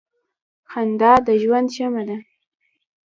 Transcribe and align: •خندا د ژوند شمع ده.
•خندا 0.71 1.11
د 1.27 1.29
ژوند 1.41 1.67
شمع 1.75 2.03
ده. 2.07 2.17